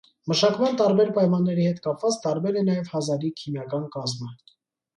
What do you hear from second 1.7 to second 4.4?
կապված տարբեր է նաև հազարի քիմիական կազմը։